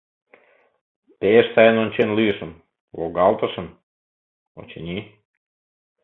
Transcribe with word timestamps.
Пеш 1.19 1.45
сайын 1.53 1.77
ончен 1.83 2.09
лӱйышым, 2.17 2.51
логалтышым, 2.97 3.67
очыни. 4.59 4.99